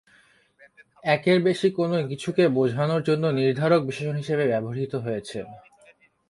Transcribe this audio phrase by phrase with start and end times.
[1.05, 5.39] একের বেশি কোনো কিছুকে বোঝানোর জন্য নির্ধারক বিশেষণ হিসেবে ব্যবহূত হয়েছে।